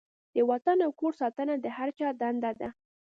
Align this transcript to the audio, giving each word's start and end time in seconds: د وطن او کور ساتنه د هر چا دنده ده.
د 0.35 0.37
وطن 0.49 0.77
او 0.85 0.91
کور 0.99 1.13
ساتنه 1.21 1.53
د 1.59 1.65
هر 1.77 1.89
چا 1.97 2.07
دنده 2.21 2.51
ده. 2.59 2.69